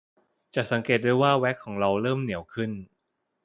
[0.55, 2.71] จะสังเกตได้ว่าแว็กซ์ของเราเริ่มเหนียวขึ้น